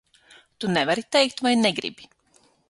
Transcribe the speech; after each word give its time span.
Tu 0.63 0.71
nevari 0.77 1.03
teikt 1.17 1.45
vai 1.49 1.53
negribi? 1.61 2.11